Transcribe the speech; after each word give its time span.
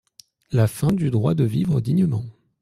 La 0.51 0.65
fin 0.65 0.91
du 0.91 1.11
droit 1.11 1.35
de 1.35 1.43
vivre 1.43 1.79
dignement». 1.79 2.25